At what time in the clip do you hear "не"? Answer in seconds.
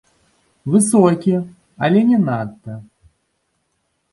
2.13-2.19